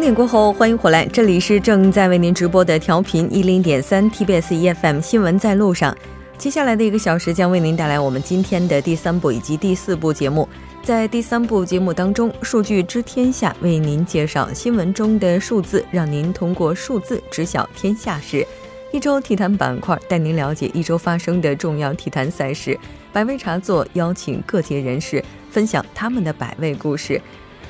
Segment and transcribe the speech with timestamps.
[0.00, 5.94] 整点过后，欢迎回来，这里是正在为您直播的调频一零点三 TBS EFM 新闻在路上。
[6.38, 10.48] 接下来的一个小时将为您带来我们今天的第三部以及第四部节目。
[10.82, 18.46] 在第三部节目当中，数据知天下为您介绍新闻中的数字，让您通过数字知晓天下事。
[18.92, 22.78] 一周体坛板块带您了解一周发生的重要体坛赛事。
[23.12, 27.20] 百味茶座邀请各界人士分享他们的百味故事。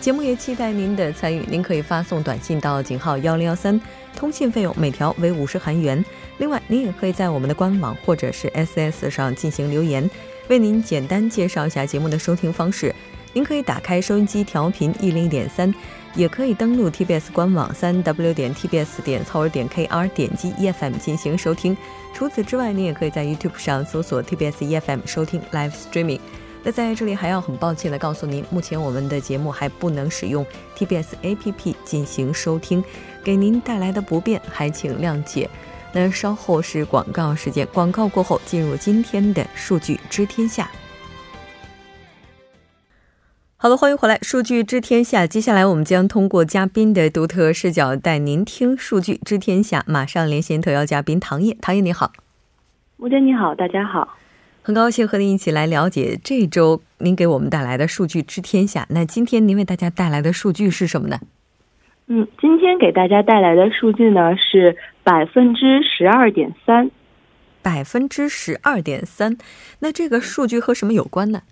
[0.01, 3.79] 节目也期待您的参与，您可以发送短信到井号幺零幺三，
[4.17, 6.03] 通信费用每条为五十韩元。
[6.39, 10.09] 另外，您也可以在我们的官网或者是 SS 上进行留言。
[10.49, 12.95] 为您简单介绍一下节目的收听方式：
[13.35, 15.73] 您可以打开收音机调频一零点三，
[16.15, 21.77] 也可以登录 TBS 官网三 W 点 TBS 点 c o 点 KR，点击 EFM 进行收听。
[22.15, 26.21] 除此之外，您也可以在 YouTube 上搜索 TBS EFM 收听 Live Streaming。
[26.63, 30.45] 那在这里还要很抱歉的告诉您，目前我们的节目还不能使用
[30.77, 32.85] TBS APP 进行收听，
[33.25, 35.49] 给您带来的不便还请谅解。
[35.93, 40.71] 那稍后是广告时间，广告过后进入今天的数据知天下。
[43.57, 45.27] 好了，欢迎回来，数据知天下。
[45.27, 49.83] 接下来我们将通过嘉宾的独特视角带您听数据知天下。
[49.87, 52.13] 马上连线特邀嘉宾唐烨，唐烨你好，
[52.99, 54.20] 吴姐你好，大家好。
[54.63, 58.87] 很高兴和您一起来了解这周您给我们带来的数据知天下。
[58.91, 61.19] 那今天您为大家带来的数据是什么呢？
[62.09, 66.91] 嗯，今天给大家带来的数据呢是百分之十二点三，
[67.63, 69.39] 百分之十二点三。
[69.79, 71.43] 那这个数据和什么有关呢？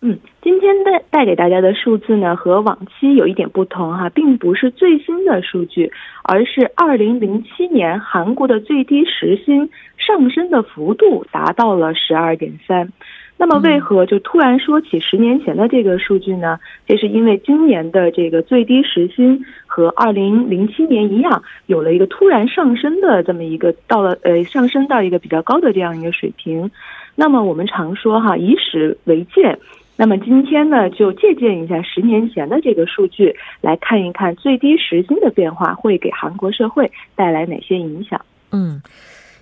[0.00, 12.92] 嗯，今天带带给大家的数字呢和往期有一点不同哈，并不是最新的数据，而是二零零七年韩国的最低时薪上升的幅度达到了十二点三。
[13.36, 16.60] 那么为何就突然说起十年前的这个数据呢？
[16.86, 26.70] 这是因为今年的这个最低时薪和二零零七年一样，有了一个突然上升的这么一个到了呃上升到一个比较高的这样一个水平。
[27.16, 29.58] 那么我们常说哈，以史为鉴。
[30.00, 38.24] 那么今天呢，就借鉴一下十年前的这个数据，来看一看最低时薪的变化会给韩国社会带来哪些影响。
[38.52, 38.80] 嗯。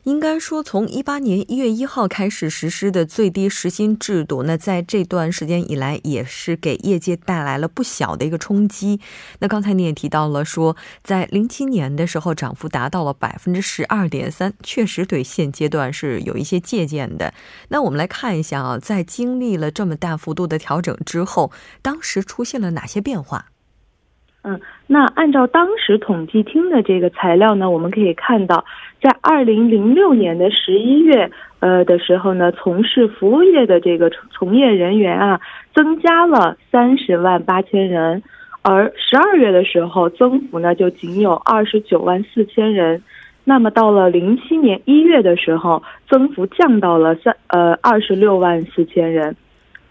[0.06, 9.00] 应该说，从一八年一月一号开始实施的最低时薪制度，那在这段时间以来，也是给业界带来了不小的一个冲击。
[9.40, 17.34] 那刚才你也提到了，说在零七年的时候，涨幅达到了百分之十二点三，确实对现阶段是有一些借鉴的。
[17.70, 21.50] 那我们来看一下啊，在经历了这么大幅度的调整之后，
[21.82, 23.46] 当时出现了哪些变化？
[24.48, 28.64] 嗯，那按照当时统计厅的这个材料呢，我们可以看到，
[29.02, 35.40] 在二零零六年的十一月，呃的时候呢，从事服务业的这个从业人员啊，
[35.74, 38.22] 增加了三十万八千人，
[38.62, 43.02] 而十二月的时候，增幅呢就仅有二十九万四千人。
[43.42, 49.34] 那么到了零七年一月的时候，增幅降到了三呃二十六万四千人。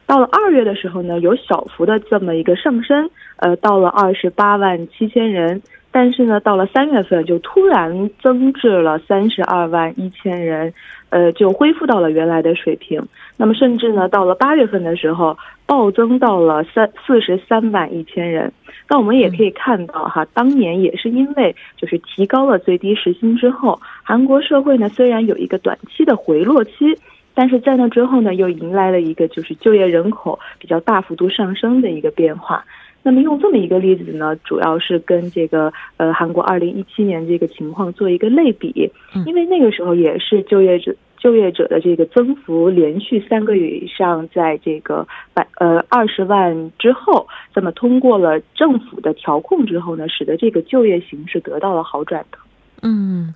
[0.08, 5.62] 到了二月的时候呢，有小幅的这么一个上升，呃，到了二十八万七千人。
[5.92, 10.74] 但是呢，到了三月份就突然增至了三十二万一千人，
[11.10, 13.02] 呃，就恢复到了原来的水平。
[13.38, 18.52] 那么，甚至呢，到了八月份的时候，暴增到了三四十三万一千人。
[18.90, 26.94] 那我们也可以看到哈，当年也是因为就是提高了最低时薪之后，韩国社会呢虽然有一个短期的回落期。
[27.35, 32.66] 但是在那之后呢，又迎来了一个就是就业人口比较大幅度上升的一个变化。
[33.03, 38.90] 那么用这么一个例子呢，主要是跟这个呃韩国二零一七年这个情况做一个类比，
[39.28, 52.39] 因为那个时候也是就业者就业者的这个增幅连续三个月以上，在这个百呃二十万之后，那么通过了政府的调控之后呢，使得这个就业形势得到了好转的。
[52.81, 53.31] 嗯。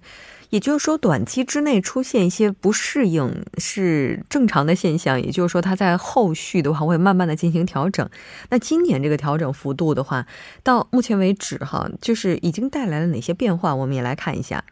[0.49, 5.21] 也就是说，短期之内出现一些不适应是正常的现象。
[5.21, 8.09] 也就是说，它在后续的话会慢慢的进行调整。
[8.49, 10.25] 那今年这个调整幅度的话，
[10.63, 13.75] 到目前为止哈，就是已经带来了哪些变化？
[13.75, 14.63] 我们也来看一下。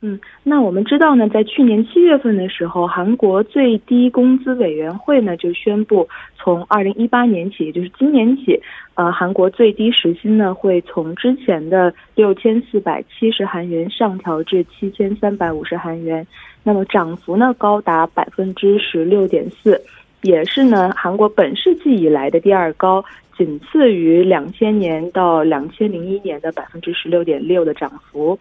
[0.00, 8.62] 嗯，那我们知道呢，在去年七月份的时候，韩国最低工资委员会呢就宣布，从二零一八年起，也就是今年起，
[8.94, 16.24] 呃，韩国最低时薪呢会从之前的六千四百七十韩元上调至七千三百五十韩元，
[16.62, 19.80] 那么涨幅呢高达百分之十六点四。
[20.22, 23.04] 也是呢韩国本世纪以来的第二高，
[23.38, 28.36] 仅次于两千年到两千零一年的百分之十六点六的涨幅。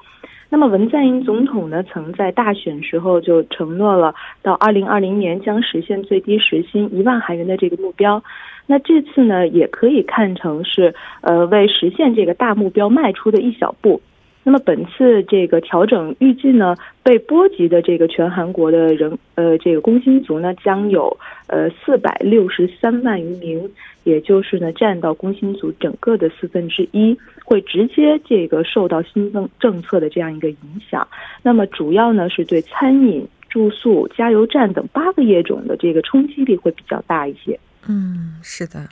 [0.49, 8.23] 那么文在寅总统呢，曾在大选时候就承诺了，到二零二零年将实现最低时薪一万韩元的这个目标。
[8.65, 14.01] 那这次呢，也可以看成是呃为实现这个大目标迈出的一小步。
[14.47, 16.73] 那么本次这个调整预计呢，
[17.03, 21.17] 被波及的这个全韩国的人呃这个工薪族呢，将有
[21.47, 23.69] 呃四百六十三万余名，
[24.05, 30.57] 也就是呢占到工薪族整个的四分之一，会直接这个受到新增政策的这样一个影
[30.89, 31.05] 响。
[31.43, 37.59] 那么主要呢是对餐饮、住宿、加油站等八个业种的这个冲击力会比较大一些。
[37.89, 38.87] 嗯，是的。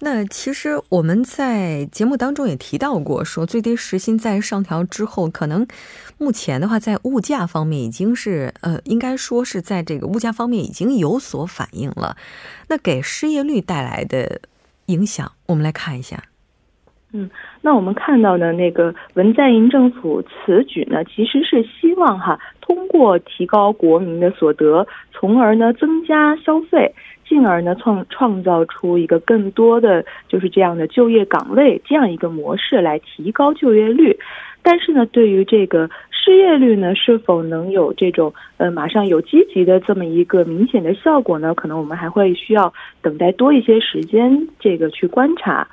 [0.00, 5.66] 那其实我们在节目当中也提到过，说最低时薪在上调之后，可能
[6.18, 12.16] 目前的话，在物价方面已经是呃，应该说是在这个物价方面已经有所反应了。
[12.68, 14.40] 那给失业率带来的
[14.86, 16.22] 影响，我们来看一下。
[17.12, 17.30] 嗯，
[17.62, 26.94] 那我们看到的那个文在寅政府此举呢，其实是希望哈，通过提高国民的所得，从而呢增加消费。
[27.26, 34.18] 进而呢，创创造出一个更多的就是这样的就业岗位，这样一个模式来提高就业率。
[34.62, 41.54] 但是呢，对于这个失业率呢，是否能有这种呃马上有积极的这么一个明显的效果呢？
[41.54, 42.72] 可能我们还会需要
[43.02, 45.68] 等待多一些时间，这个去观察。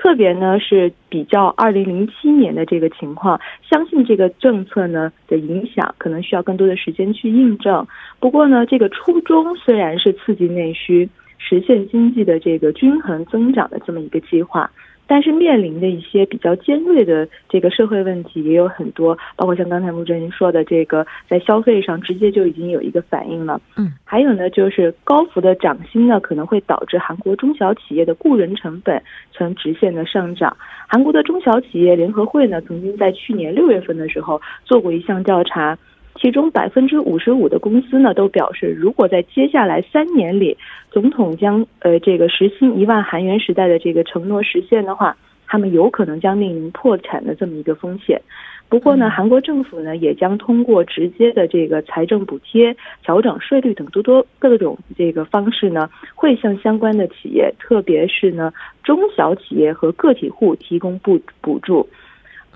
[0.00, 7.84] 特别呢是比较二零零七年的这个情况，相信这个政策呢的影响可能需要更多的时间去印证。
[8.20, 14.70] 不过呢，这个初衷虽然是刺激内需、实现经济的这个均衡增长的这么一个计划。
[15.08, 23.60] 但是面临的一些比较尖锐的这个社会问题也有很多，包括像刚才穆振您说的这个，在消费上直接就已经有一个反应了。
[23.76, 29.02] 嗯，还有呢，就是高幅的涨薪呢，可能会导致韩国中小企业的雇人成本
[29.32, 30.56] 呈直线的上涨。
[30.86, 35.76] 韩国的中小企业联合会呢，曾经在去年六月份的时候做过一项调查。
[36.20, 40.56] 其中百分之五十五的公司呢，都表示，如果在接下来三年里，
[40.90, 45.16] 总统将呃这个时薪一万韩元时代的这个承诺实现的话，
[45.46, 48.20] 他们有可能将面临破产的这么一个风险。
[48.68, 61.88] 不过呢，韩国政府呢也将通过直接的这个财政补贴、调整税率等多多各种这个方式呢，会向相关的企业，特别是呢中小企业和个体户提供补补助。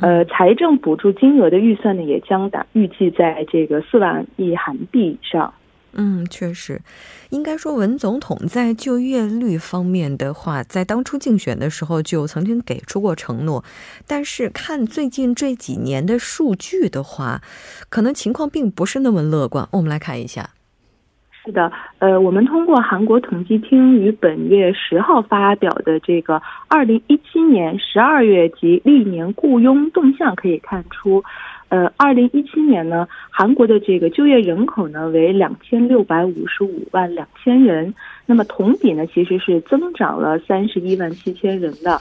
[0.01, 5.55] 呃，财政补助金额的预算呢，也将达预计在这个四万亿韩币以上。
[5.95, 6.81] 嗯，确实，
[7.29, 13.63] 应该说文总统在就业率方面的话，在当初竞选的时候就曾经给出过承诺，
[14.07, 17.43] 但是看最近这几年的数据的话，
[17.91, 19.69] 可能情况并不是那么乐观。
[19.73, 20.51] 我们来看一下。
[21.45, 31.25] 是的，呃，我们通过韩国统计厅于本月十号发表的这个二零一七年十二月及历年雇佣动向可以看出，
[31.69, 37.93] 呃，二零一七年呢，韩国的这个就业人口呢为两千六百五十五万两千人，
[38.25, 42.01] 那么同比呢其实是增长了三十一万七千人的，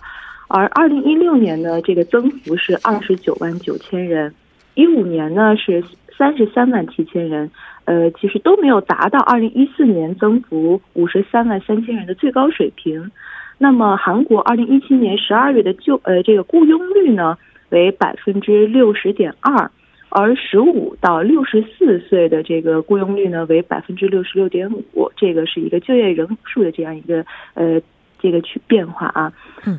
[0.50, 4.32] 而二零一六年呢这个增幅是二十九万九千人，
[4.76, 5.84] 一五年呢是
[6.16, 7.50] 三十三万七千人。
[7.86, 13.12] 呃，其实都没有达到二零一四年增幅五十三万三千人的最高水平。
[13.58, 17.38] 那么，韩国二零一七年十二月的就呃这个雇佣率呢
[17.70, 19.70] 为百分之六十点二，
[20.10, 27.80] 而十五到六十四岁的这个雇佣率呢为百分之六十六点五，这个是一个就业人数的这样一个呃
[28.20, 29.32] 这个去变化啊。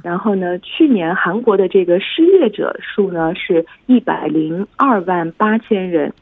[0.05, 6.13] 然后呢，去年韩国的这个失业者数呢是一百零二万八千人。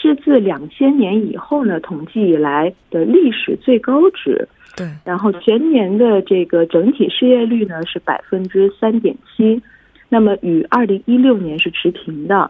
[0.00, 4.48] 是自两千年以后呢，统计以来的历史最高值。
[4.76, 9.60] 对，然后全年的这个整体失业率呢是百分之三点七，
[10.08, 12.48] 那么与二零一六年是持平的。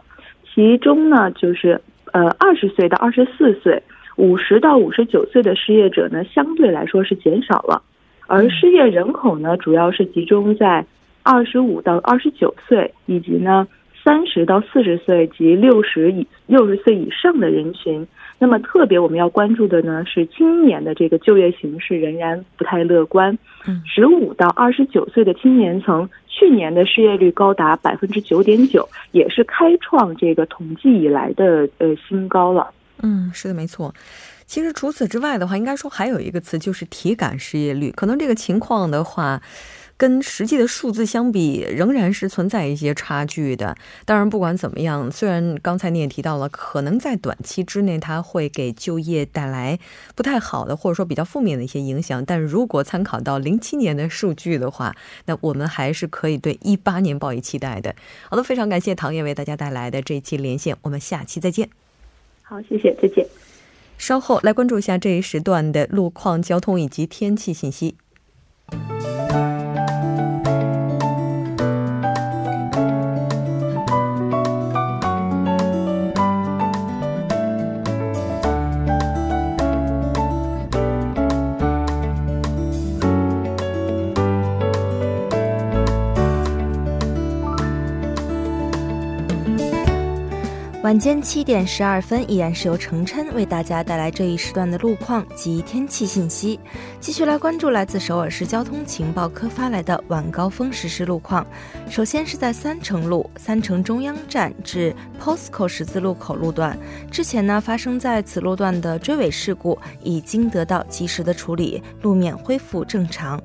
[0.53, 3.81] 其中呢，就是呃二十岁到二十四岁、
[4.17, 7.81] 五十到五十九岁的失业者呢，相对来说是减少了，
[8.27, 10.85] 而失业人口呢，主要是集中在
[11.23, 13.67] 二十五到二十九岁以及呢。
[14.03, 23.37] 三十到四十岁及六十以六十岁以上的人群，那么特别我们要关注的呢是今年的这个就业形势仍然不太乐观。
[23.67, 32.71] 嗯，十五到二十九岁的青年层，去年的失业率高达百分之九点九，也是开创这个统计以来的呃新高了。
[33.01, 33.93] 嗯，是的，没错。
[34.45, 39.41] 其实除此之外的话，应该说还有一个词就是体感失业率，可能这个情况的话。
[39.99, 43.75] 跟实际的数字相比，仍然是存在一些差距的。
[44.05, 49.77] 当然，不管怎么样，虽然刚才你也提到了，可能在短期之内它会给就业带来
[50.15, 57.93] 不太好的，或者说比较负面的一些影响，但如果参考到零七年的数据的话，那我们还是可以对一八年抱以期待的。
[58.29, 61.69] 好的，非常感谢唐燕为大家带来的这一期连线，我们下期再见。
[62.41, 63.27] 好，谢谢，再见。
[63.97, 67.95] 稍后来关注一下这一时段的路况、交通以及天气信息。
[90.89, 96.59] 晚间七点十二分，依然是由程琛为大家带来这一时段的路况及天气信息。
[96.99, 101.45] 继续来关注来自首尔市交通情报科发来的晚高峰实时路况。
[101.91, 104.91] 首先是在三城路三城中央站至
[105.21, 106.75] POSCO 十字路口路段，
[107.11, 113.39] 之前呢发生在此路段的追尾事故已经得到及时的处理，路面恢复正常。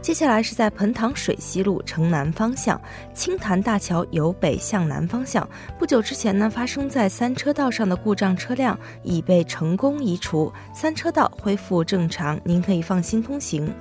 [0.00, 2.80] 接下来是在彭塘水西路城南方向
[3.12, 5.46] 青潭大桥由北向南方向，
[5.78, 13.72] 不久之前呢发生在三车道上的故障车辆已被成功移除，三车道恢复正常，您可以放心通行。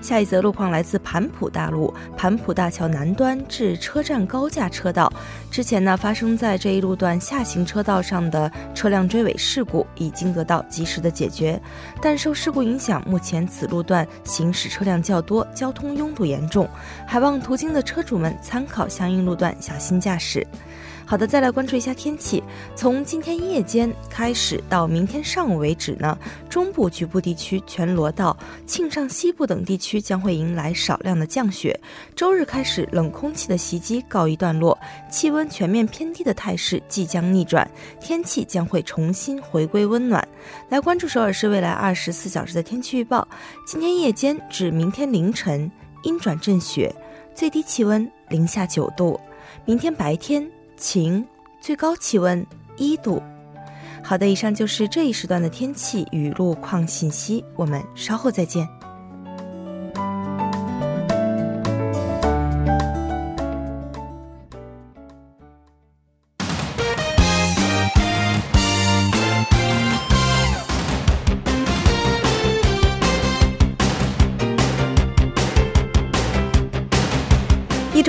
[0.00, 5.12] 下一则路况来自盘浦大路盘浦大桥南端至车站高架车道，
[5.50, 11.60] 之前呢发生在这一路段下行车道上的车辆追尾事故已经得到及时的解决，
[12.00, 16.68] 但受事故影响，目前此路段行驶车辆较多，交通拥堵严重，
[17.06, 20.46] 还望途经的车主们参考相应路段，小心驾驶。
[21.10, 22.40] 好的，再来关注一下天气。
[22.76, 26.16] 从今天夜间开始到明天上午为止呢，
[26.48, 31.76] 中部局部地区、全罗道、庆尚西部等地区将会迎来少量的降雪。
[32.14, 34.78] 周日开始，冷空气的袭击告一段落，
[35.10, 37.68] 气温全面偏低的态势即将逆转，
[38.00, 40.24] 天气将会重新回归温暖。
[40.68, 43.26] 来关注首尔市未来二十四小时的天气预报：
[43.66, 45.68] 今天夜间至明天凌晨
[46.04, 46.94] 阴转阵雪，
[47.34, 49.18] 最低气温零下九度；
[49.64, 50.48] 明天白天。
[50.80, 51.24] 晴，
[51.60, 52.44] 最高气温
[52.76, 53.22] 一度。
[54.02, 58.66] 好的，以上就是这一时段的天气与路况信息，我们稍后再见。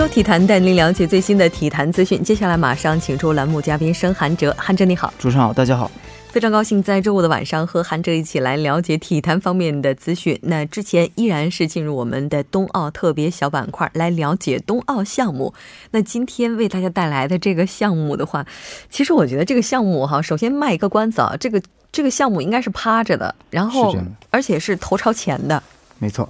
[0.01, 2.24] 周体坛带您了解最新的体坛资讯。
[2.24, 5.91] 接下来马上请出栏目嘉宾申韩哲，韩哲你好，主持人好，大家好，
[6.29, 10.36] 非常高兴在周五的晚上和韩哲一起来了解体坛方面的资讯。
[10.41, 15.53] 那之前依然是进入我们的冬奥特别小板块来了解冬奥项目。
[15.91, 18.43] 那今天为大家带来的这个项目的话，
[18.89, 23.96] 其实我觉得这个项目哈，首先卖一个关子啊，这个这个项目应该是趴着的，然后
[24.31, 25.62] 而且是头朝前的。
[26.01, 26.27] 没错，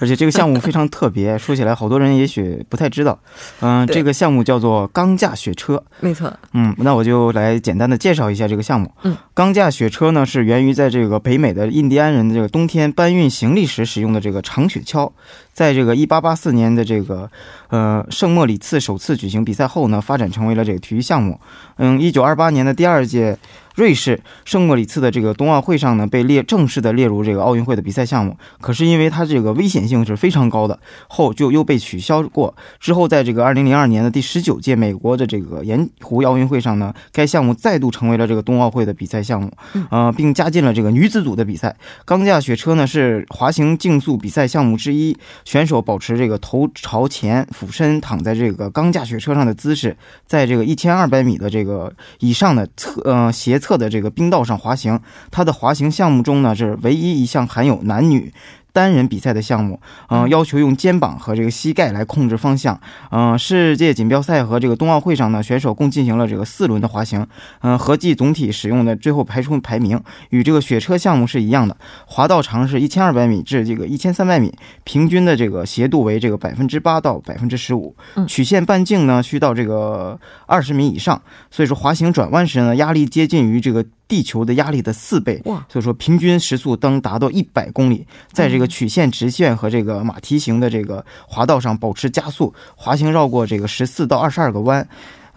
[0.00, 3.18] 而且这个项目非常特别，说起来好多人也许不太知道。
[3.60, 5.82] 嗯，这个项目叫做钢架雪车。
[6.00, 6.30] 没错。
[6.52, 8.92] 嗯，那我就来简单的介绍一下这个项目。
[9.04, 15.10] 嗯，钢架雪车呢是源于在这个北美的印第安人的这个冬天搬运行李时使用的这个长雪橇。
[15.54, 17.28] 在这个1884年的这个
[17.68, 21.40] 呃圣莫里茨首次举行比赛后呢，发展成为了这个体育项目。
[21.78, 23.38] 嗯，1928年的第二届。
[23.78, 28.36] 瑞士圣莫里茨的这个冬奥会上呢，被列正式的列入这个奥运会的比赛项目。
[28.60, 32.52] 可是因为它这个危险性是非常高的，后就又被取消过。
[32.80, 39.52] 之后在这个二零零二年的第十九届美国的这个盐湖奥运会上呢，该项目再度成为了这个冬奥会的比赛项目，
[39.92, 41.76] 呃，并加进了这个女子组的比赛。
[42.04, 53.67] 钢架雪车呢是滑行竞速比赛项目之一，选手保持这个头朝前、俯身躺在这个钢架雪车上的姿势，在这个一千二百米的这个以上的侧呃斜侧。
[53.68, 54.98] 侧的这个冰道上滑行，
[55.30, 58.32] 它的滑行项目中呢是唯一一项含有男女。
[58.78, 62.80] 单人比赛的项目，嗯，要求用肩膀和这个膝盖来控制方向。
[63.10, 67.26] 嗯，世界锦标赛和这个冬奥会上呢，选手共进行了这个四轮的滑行。
[67.62, 71.76] 嗯，合计总体使用的最后排出排名与这个雪车项目是一样的。
[72.06, 74.54] 滑道长是一千二百米至这个一千三百米，
[74.84, 77.96] 平均的这个斜度为这个百分之八到百分之十五。
[78.28, 80.16] 曲线半径呢需到这个
[80.46, 81.20] 二十米以上，
[81.50, 83.84] 所以说滑行转弯时呢，压力接近于这个。
[84.08, 94.88] 地球的压力的四倍，所以说平均时速当达到一百公里，在这个曲线、直线和这个马蹄形的这个滑道上保持加速滑行，绕过这个十四到二十二个弯。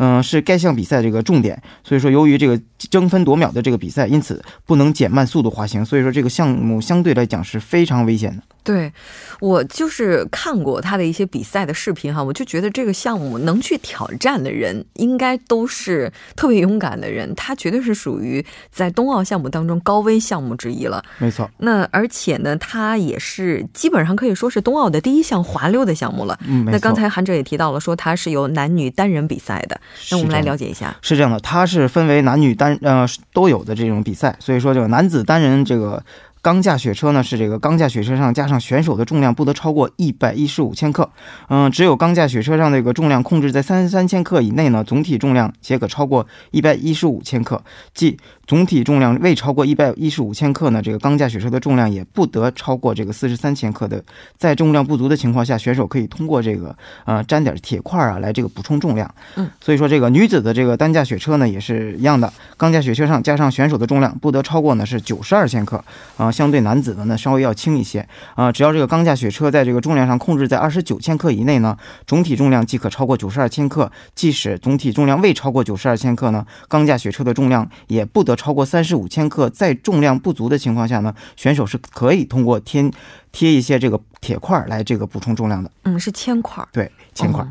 [0.02, 1.62] 嗯，是该项比赛这个重点。
[1.84, 5.86] 所以说，由于这个争分夺秒的这个比赛，因此不能减慢速度滑行。
[5.86, 8.42] 所以说，这个项目相对来讲是非常危险的。
[8.64, 8.92] 对，
[9.40, 17.34] 我就是看过他的一些比赛的视频哈，我就觉得这个项目能去挑战的人，应该都是特别勇敢的人。
[17.36, 21.04] 他绝对是属于在冬奥项目当中高危项目之一了。
[21.18, 21.50] 没错。
[21.58, 26.40] 那而且呢，他也是基本上可以说是冬奥的第一项滑溜的项目了。
[26.48, 29.80] 嗯，那刚才韩哲也提到了，说它是由男女单人比赛的。
[30.12, 30.96] 那我们来了解一下。
[31.02, 36.04] 是这样的，它是分为男女单呃都有的这种比赛，所以说这个男子单人这个。
[36.42, 41.08] 钢架雪车呢是这个钢架雪车上加上选手的重量不得超过一百一十五千克，
[41.50, 48.18] 嗯，只有钢架雪车上这个重量控制在三十三千克以内呢，总体重量且可超过一百一十五千克，即
[48.48, 54.04] 总体重量未超过一百一十五千克呢，这个钢架雪车的重量也不得超过这个四十三千克的。
[54.36, 59.14] 在重量不足的情况下，选手可以通过这个呃粘点铁块啊来这个补充重量。
[59.36, 65.84] 嗯，所以说这个女子的这个单架雪车呢也是一样的，钢架雪车上加上选手的重量不得超过呢是九十二千克
[66.18, 66.31] 啊。
[66.32, 73.92] 相对男子的呢稍微要轻一些啊，只要这个钢架雪车在这个重量上控制在二十九千克以内呢，总体重量即可超过九十二千克。
[74.16, 79.50] 即使总体重量未超过九十二千克呢，钢架雪车的重量也不得超过三十五千克。
[79.50, 82.92] 在重量不足的情况下呢，选手是可以通过天
[83.32, 85.72] 贴一些这个铁块来这个补充重量的。
[85.84, 86.68] 嗯，是铅块。
[86.72, 87.46] 对，铅块。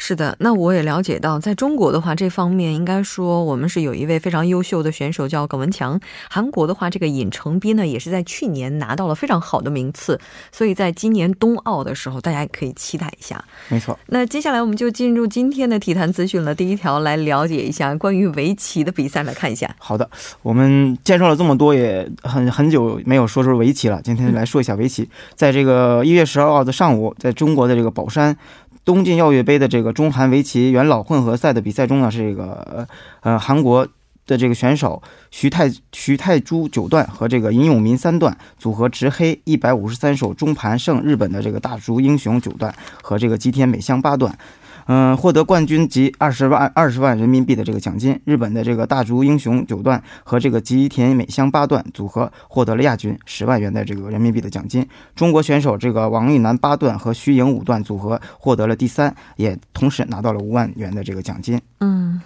[0.00, 5.98] 是的，那我也了解到，在中国的话，这方面应该说我们是有一位非常优秀的选手叫耿文强。
[6.30, 10.20] 韩国的话，这个尹成斌呢，也是在去年拿到了非常好的名次，
[10.52, 13.44] 所以在今年冬奥的时候，大家也可以期待一下。
[13.68, 13.98] 没错。
[14.06, 16.54] 那接下来我们就进入今天的体坛资讯了。
[16.54, 19.74] 第一条，来了解一下关于围棋的比赛，来看一下。
[19.80, 20.08] 好的，
[20.42, 24.00] 我们介绍了这么多，也很很久没有说说围棋了。
[24.00, 28.36] 今天来说一下围棋，在这个一月十二号的上午，在中国的这个宝山。
[28.84, 32.88] 东晋耀月杯的这个中韩围棋元老混合赛的比赛中呢，是这个
[33.20, 33.86] 呃韩国
[34.26, 44.38] 的这个选手徐泰徐泰珠九段和这个尹永民三段组合执黑一百五十三手中盘胜日本的这个大竹英雄九段和这个吉田美香八段。
[44.88, 48.18] 嗯，获得冠军及二十万二十万人民币的这个奖金。
[48.24, 54.86] 日本的这个大竹英雄九段和这个吉田美香八段组合获得了亚军，十万元的这个人民币的奖金。
[55.14, 61.60] 中国选手这个王玉楠八段和徐颖五段组合获得了第三，也同时拿到了五万元的这个奖金。
[61.80, 62.20] 嗯。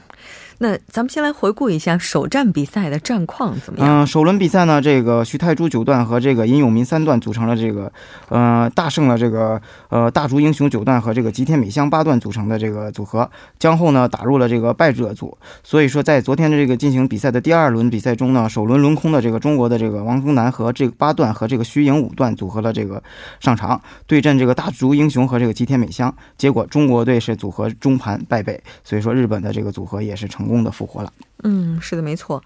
[0.58, 4.02] 那咱们先来回顾一下首战比赛的战况怎么样？
[4.02, 7.92] 嗯，首轮比赛呢，这个徐泰珠九段和这个尹永民三段组成了这个，
[8.28, 15.36] 呃，大胜了这个呃大竹英雄九段和这个吉田美香八段组成的这个组合，将后呢打入了这个败者组。
[15.62, 23.02] 所以说，在昨天的这个进行比赛的第二轮比赛中呢，首轮轮空的这个中国的这个王峰南和这个八段和这个徐颖五段组合了这个
[23.40, 28.62] 上场对阵这个大竹英雄和这个吉田美香，结果中国队是组合中盘败北。
[28.84, 30.52] 所以说，日本的这个组合也是成功。
[30.52, 31.10] 功的复活了，
[31.44, 32.44] 嗯，是的，没错。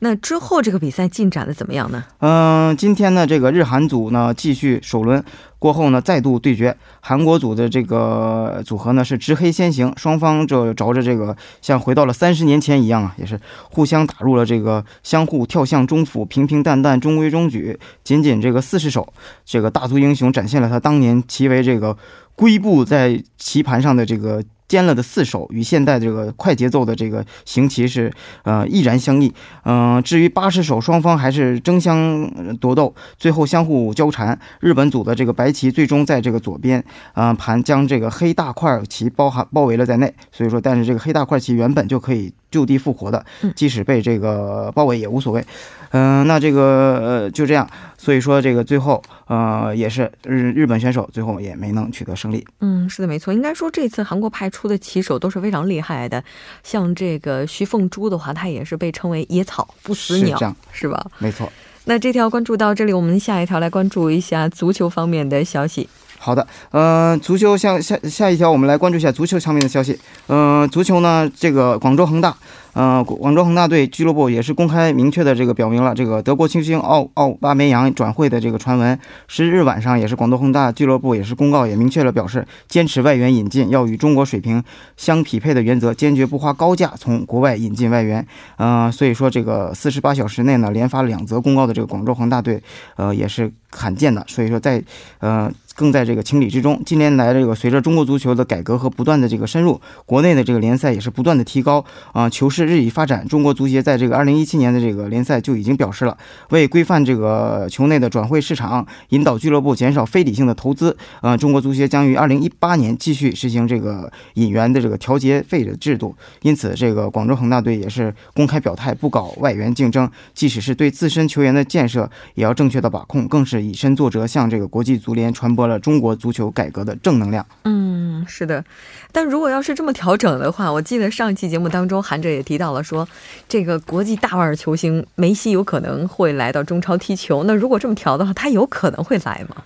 [0.00, 2.04] 那之后这个比赛进展的怎么样呢？
[2.18, 5.24] 嗯，今天呢，这个日韩组呢继续首轮
[5.58, 19.10] 过后呢再度对决，韩国组的这个组合呢是执黑先行，双方这着着这个像回到了三十年前一样啊，也是互相打入了这个相互跳向中府，平平淡淡，中规中矩，仅仅这个四十手，
[19.46, 21.96] 这个大足英雄展现了他当年其为这个
[22.34, 24.44] 龟步在棋盘上的这个。
[24.68, 29.32] 尖了的四手与现代这个快节奏的这个行棋是呃毅然相异，
[29.64, 32.28] 嗯，至于八十手双方还是争相
[32.60, 34.38] 夺斗，最后相互交缠。
[34.60, 42.32] 日本组的这个白棋最终在这个左边啊盘将这个黑大块棋包含包围了在内，所以说，但是这个黑大块棋原本就可以。
[42.56, 43.22] 就地复活的，
[43.54, 45.44] 即使被这个包围也无所谓。
[45.90, 46.62] 嗯，那这个
[47.04, 52.44] 呃就这样，所以说这个最后呃也是日日本选手最后也没能取得胜利。
[52.60, 53.32] 嗯，是的，没错。
[53.34, 56.24] 应该说这次韩国派出的棋手都是非常厉害的，
[56.64, 60.38] 像这个徐凤珠的话，他也是被称为野草不死鸟，
[60.72, 61.06] 是吧？
[61.18, 61.52] 没错。
[61.84, 65.88] 那这条关注到这里，我们下一条来关注一下足球方面的消息。
[66.18, 69.98] 好的，呃，足球下下下一条，我们来关注一下足球方面的消息。
[70.26, 72.36] 呃，足球呢，这个广州恒大，
[72.72, 78.98] 呃，广州恒大队俱乐部也是公开明确的这个表明了这个德国青星奥奥巴梅扬转会的这个传闻。
[79.28, 84.62] 十日晚上，也是广州恒大俱乐部也是公告，也明确了表示坚持外援引进要与中国水平
[84.96, 88.26] 相匹配的原则，坚决不花高价从国外引进外援。
[88.56, 92.60] 呃，所以说这个四十八小时内呢，连发两则公告的这个广州恒大队，
[92.96, 94.24] 呃，也是罕见的。
[94.26, 94.82] 所以说在，
[95.20, 95.48] 呃。
[95.76, 96.82] 更在这个情理之中。
[96.84, 103.26] 近年来，这个随着中国足球的改革和不断的这个深入，国内的这个联赛也是不断的提高啊，球势日益发展。
[103.28, 106.16] 中国足协在这个二零一七年的这个联赛就已经表示了，
[106.50, 116.16] 为规范这个球内的转会市场，引导俱乐部减少非理性的投资，呃，中国足协将于二零一八年继续实行这个引援的这个调节费的制度。
[116.42, 127.44] 因此，这个广州恒大队也是公开表态不搞外援竞争，即使是对自身球员的建设也要正确的把控，更是以身作则，向这个国际足联传播了中国足球改革的正能量。
[127.64, 128.64] 嗯，是的。
[129.12, 133.06] 但如果要是这么调整的话，我记得上一期节目当中，韩哲也提到了说，
[133.48, 137.44] 这个国际大腕球星梅西有可能会来到中超踢球。
[137.44, 139.56] 那如果这么调的话，他有可能会来吗？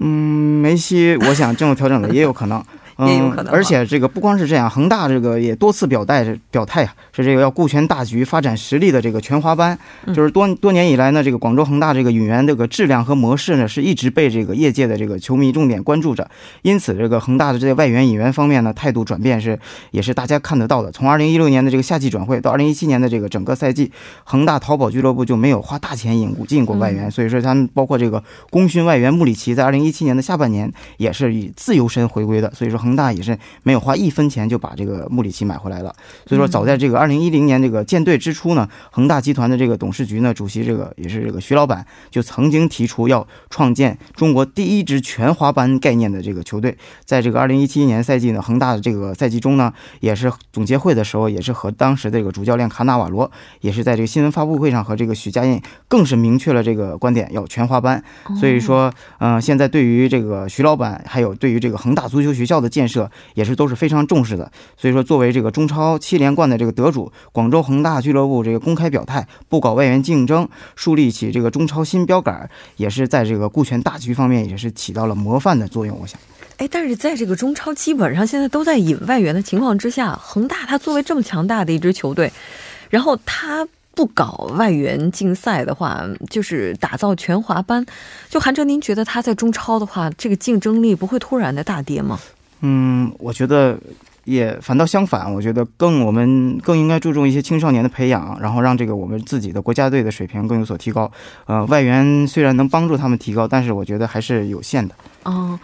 [0.00, 2.62] 嗯，梅西，我想这种调整的也有可能。
[3.06, 9.78] 也有可能，而且这个不光是这样，恒大这个也多次表态表态啊，是这个要顾全大局、发展实力的这个全华班。
[10.12, 16.28] 就是多多年以来呢，这个广州恒大这个引援这个质量和模式呢，是一直被这个业界的这个球迷重点关注着。
[16.62, 19.56] 因此，这个恒大的这些外援引援方面呢，态度转变是
[19.92, 20.90] 也是大家看得到的。
[20.90, 23.92] 从二零一六年的这个夏季转会到二零一七年的这个整个赛季，
[24.24, 27.08] 恒大淘宝俱乐部就没有花大钱引进过外援。
[27.08, 32.52] 所以说，他们包括这个功勋外援穆里奇，在二零一七年的下半年也是以自由身回归的。
[32.52, 32.76] 所以说。
[32.87, 35.94] 恒大也是没有花一分钱就把这个穆里奇买回来了，
[36.26, 46.76] 所以说早在这个二零一零年这个建队之初呢，恒大集团的这个董事局呢，主席这个也是这个徐老板就曾经提出要创建中国第一支全华班概念的这个球队。
[47.04, 58.02] 在这个二零一七年赛季呢，恒大的这个赛季中呢，也是总结会的时候，也是和当时的这个主教练卡纳瓦罗也是在这个新闻发布会上和这个许家印更是明确了这个观点，要全华班。
[58.38, 62.68] 所以说，嗯，现在对于这个徐老板，还有对于这个恒大足球学校的。
[62.78, 75.98] 建设也是都是非常重视的，所以说作为这个中超七连冠的这个得主，广州恒大俱乐部这个公开表态不搞外援竞争，树立起这个中超新标杆，也是在这个顾全大局方面也是起到了模范的作用。
[76.00, 76.20] 我想，
[76.58, 82.32] 哎，但是在这个中超基本上现在都在引外援的情况之下，恒大他作为这么强大的一支球队，
[82.90, 83.66] 然后他。
[83.98, 87.84] 不搞外援竞赛的话，就是打造全华班。
[88.28, 92.16] 就韩哲，您觉得他在中超的话，这个竞争力不会突然的大跌吗？
[92.60, 93.78] 嗯，我觉得
[94.24, 95.32] 也反倒相反。
[95.32, 101.10] 我觉得更我们更应该注重一些青少年的培养，然后让这个我们自己的国家队的水平更有所提高。
[101.46, 104.94] 呃，外援虽然能帮助他们提高，但是我觉得还是有限的。
[105.24, 105.58] 哦。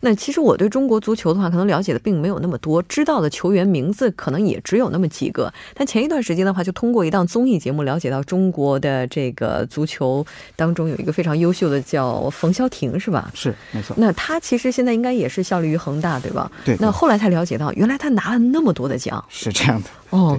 [0.00, 5.52] 那其实我对中国足球的话，可能了解的并没有那么多，知道的球员名字可能也只有那么几个。
[5.74, 10.24] 但前一段时间的话，就通过一档综艺节目了解到中国的这个足球
[10.56, 13.30] 当中有一个非常优秀的叫冯潇霆，是吧？
[13.34, 13.94] 是，没错。
[13.98, 16.50] 那他其实现在应该也是效力于恒大，对吧？
[16.64, 16.76] 对。
[16.78, 19.24] 那后来才了解到，原来他拿了那么多的奖。
[19.28, 19.88] 是这样的。
[20.10, 20.38] 哦，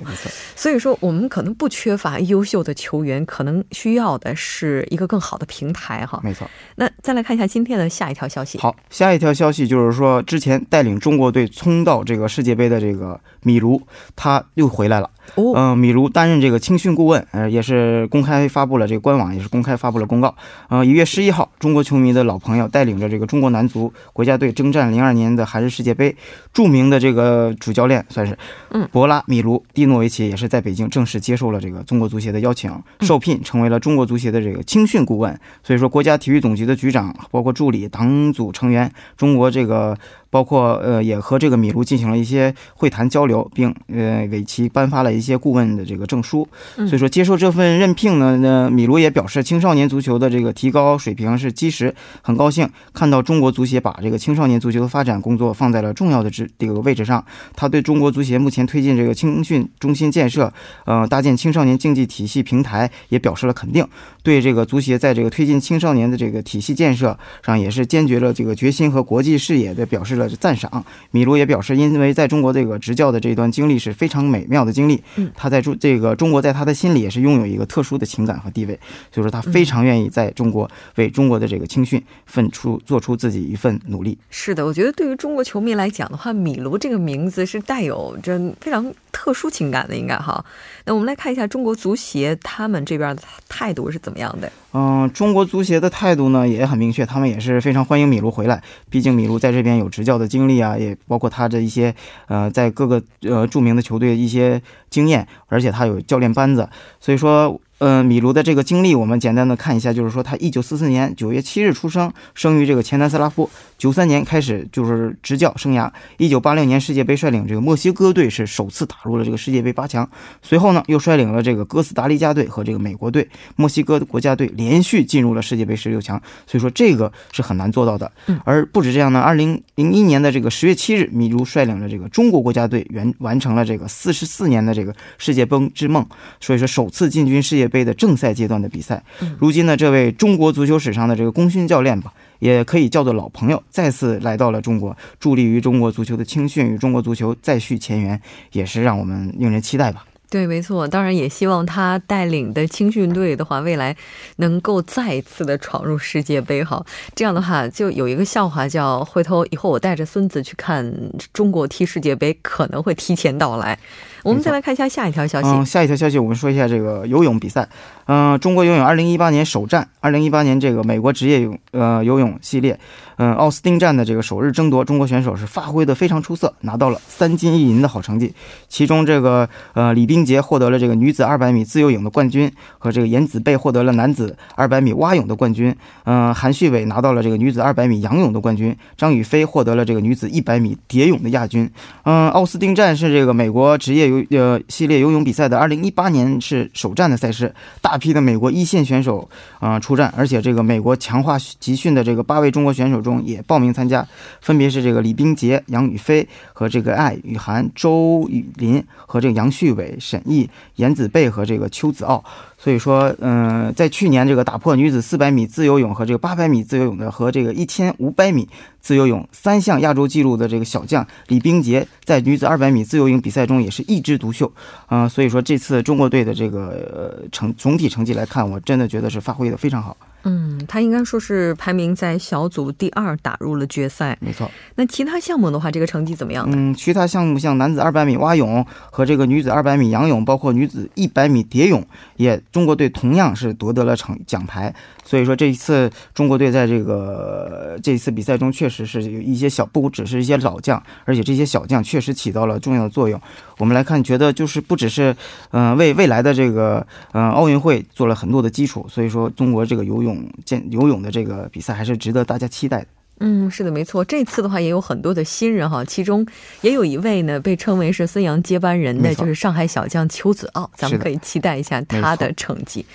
[0.55, 6.19] 所以说我们可能不缺乏优秀的球员，可能需要的是一个更好的平台哈。
[6.23, 6.49] 没错。
[6.75, 8.57] 那再来看一下今天的下一条消息。
[8.57, 13.81] 好，下一条消息就是说，之前带领中国队冲到这个世界杯的这个米卢，
[14.15, 15.09] 他又回来了。
[15.35, 20.33] 嗯，米卢担任这个青训顾问，呃，也是公开发布了这个官网，也是公开发布了公告。
[20.69, 26.15] 呃，一月十一号，中国球迷的老朋友带领着这个中国男足国家队征战零二年的韩日世界杯，
[26.51, 28.35] 著名的这个主教练算是，
[28.71, 35.39] 嗯，博拉米卢蒂诺维奇也是在北京正式接受了这个中国足协的邀请，受聘成为了中国足协的这个青训顾问。
[35.63, 39.97] 所以说，国家体育总局的局长，包括助理、党组成员，中国这个。
[40.29, 46.47] 包括呃，也和这个米卢进行了一些会谈交流，并呃为其颁发了一些顾问的这个证书。
[46.75, 57.25] 所以说，接受这份任聘呢，那米卢也表示，青少年足球的这个提高水平是基石，很高兴看到中国足协把这个青少年足球的发展工作放在了重要的这这个位置上。
[57.55, 60.53] 他对中国足协目前推进这个青训中心建设，
[60.85, 63.83] 呃，搭建青少年竞技体系平台也表示了肯定。
[64.21, 70.18] 对这个足协在这个推进青少年的这个体系建设上，也是坚决了这个决心和国际视野的表示。
[70.19, 75.01] 了赞赏，米卢也表示，因为在中国这个执教的这段经历是非常美妙的经历。
[75.15, 78.79] 嗯，他在中这个中国，在他的心里也是拥有一个特殊的情感和地位，
[79.11, 84.15] 所以说他非常愿意在中国为中国的这个青训奋出，做出自己一份努力。
[84.29, 90.43] 是的，我觉得对于中国球迷来讲的话，米卢这个名字是带有着非常特殊情感的，应该哈。
[90.85, 94.51] 那我们来看一下中国足协他们这边的态度是怎么样的。
[94.73, 101.93] 嗯，中国足协的态度呢也很明确，他们也是非常欢迎米卢回来，毕竟米卢在这边有执教的经历啊，也包括他的一些
[102.27, 106.69] 呃在各个呃著名的球队一些经验，而且他有教练班子，
[106.99, 113.49] 所以说呃，米卢的这个经历，我们简单的看一下，就是说他一九四四年九月七日出生，生于这个前南斯拉夫。
[113.77, 115.89] 九三年开始就是执教生涯。
[116.17, 120.07] 一九八六年世界杯率领这个墨西哥队是首次打入了这个世界杯八强。
[120.41, 126.21] 随后呢，又率领了这个哥斯达黎加队和这个美国队、墨西哥的国家队连续进入了世界杯十六强。
[126.45, 128.11] 所以说这个是很难做到的。
[128.43, 136.05] 而不止这样呢，二零零一年的这个十月七日，米卢率领了这个中国国家队完完成了这个四十四年的这个世界杯之梦。
[136.41, 139.01] 所以说首次进军世界杯的正赛阶段的比赛，
[139.37, 148.19] 如今呢，这位中国足球史上的这个功勋教练吧，也可以叫做老朋友，再次来到了中国，助力于中国足球的青训与中国足球再续前缘，
[148.51, 150.05] 也是让我们令人期待吧。
[150.31, 153.97] 对，没错，当然也希望他带领的青训队的话，未来
[154.35, 156.63] 能够再一次的闯入世界杯。
[156.63, 160.93] 哈，这样的话，就有一个笑话叫：回头以后我带着孙子去看
[161.33, 163.79] 中国踢世界杯，可能会提前到来。
[164.23, 165.47] 我们再来看一下下一条消息。
[165.47, 167.67] 嗯，下一条消息，我们说一下这个游泳比赛。
[168.05, 172.79] 嗯，中国游泳二零一八年首战，二零一八年这个美国职业泳呃游泳系列，
[173.17, 178.33] 嗯，奥斯汀站的这个首日争夺，中国选手是发挥的非常出色，拿到了三金一银的好成绩。
[178.67, 185.75] 其中这个呃李冰洁获得了这个女子二百米自由泳的冠军，和这个严子贝获得了男子二百米蛙泳的冠军。
[186.05, 191.69] 嗯，韩旭伟拿到了这个女子二百米仰泳的冠军，张雨霏获得了这个女子一百米蝶泳的亚军。
[192.05, 197.99] 嗯，奥斯汀站是这个美国职业游呃系列游泳比赛的二零一八年是首战的赛事，大。
[197.99, 204.07] 批的美国一线选手啊出战，而且这个美国强化集训的这个八位中国选手中也报名参加，
[204.39, 212.23] 分别是这个李冰洁、杨雨霏和这个艾雨涵、周雨林和这个杨旭伟、沈毅、严子贝和这个邱子傲。
[212.57, 218.47] 所以说，嗯，在去年这个打破女子四百米自由泳和这个八百米自由泳的和这个一千五百米
[218.81, 224.51] 自由泳三项亚洲纪录的这个小将李冰洁，在女子二百米自由泳比赛中也是一枝独秀，
[224.87, 229.95] 啊，所以说这次中国队的这个成总体成绩来看，我真的觉得是发挥的非常好。
[230.23, 234.17] 嗯，他应该说是排名在小组第二，打入了决赛。
[234.19, 234.49] 没错。
[234.75, 236.45] 那其他项目的话，这个成绩怎么样？
[236.51, 241.85] 嗯，其他项目像男子二百米蛙泳和这个女子二百米仰泳，包括女子一百米蝶泳，
[242.17, 244.73] 也中国队同样是夺得了成奖牌。
[245.05, 253.19] 所以说这一次中国队在这个这一次比赛中，确实是有一些小，不只是一些老将，而且这些小将确实起到了重要的作用。
[253.59, 255.15] 我们来看，觉得就是不只是，
[255.51, 258.85] 嗯，为未来的这个，嗯，奥运会做了很多的基础。
[258.89, 262.87] 所以说，中国这个游泳健游泳的这个比赛还是值得大家期待的。
[263.19, 264.03] 嗯，是的，没错。
[264.05, 266.25] 这次的话也有很多的新人哈，其中
[266.61, 270.71] 也有一位呢被称为是孙杨接班人的，就是上海小将邱子傲。
[270.73, 272.85] 咱们可以期待一下他的成绩。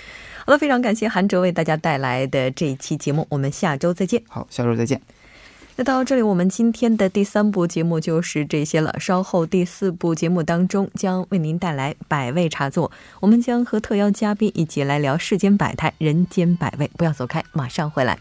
[0.46, 4.22] 好了，非常感谢韩哲为大家带来的这一期节目，我们下周再见。
[4.29, 4.98] 好，下周再见。
[5.76, 8.94] 那到这里，我们今天的第三部节目就是这些了。
[9.00, 16.88] 稍后第四部节目当中将为您带来百味茶座，我们将和特邀嘉宾一起来聊世间百态、人间百味。
[16.96, 18.16] 不要走开，马上回来。